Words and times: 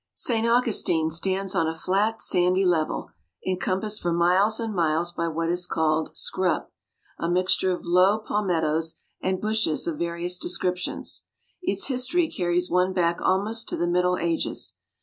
St. 0.15 0.47
Augustine 0.47 1.11
stands 1.11 1.53
on 1.53 1.67
a 1.67 1.75
flat, 1.75 2.23
sandy 2.23 2.65
level, 2.65 3.11
encompassed 3.45 4.01
for 4.01 4.11
miles 4.11 4.59
and 4.59 4.73
miles 4.73 5.11
by 5.11 5.27
what 5.27 5.51
is 5.51 5.67
called 5.67 6.17
"scrub," 6.17 6.65
a 7.19 7.29
mixture 7.29 7.71
of 7.71 7.85
low 7.85 8.17
palmettoes 8.17 8.95
and 9.21 9.39
bushes 9.39 9.85
of 9.85 9.99
various 9.99 10.39
descriptions. 10.39 11.25
Its 11.61 11.85
history 11.85 12.27
carries 12.27 12.67
one 12.67 12.93
back 12.93 13.21
almost 13.21 13.69
to 13.69 13.77
the 13.77 13.85
middle 13.85 14.17
ages. 14.17 14.75